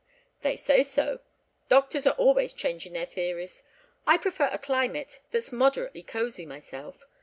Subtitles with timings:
[0.41, 1.19] "They say so.
[1.69, 3.61] Doctors are always changing their theories.
[4.07, 7.05] I prefer a climate that's moderately cosy myself.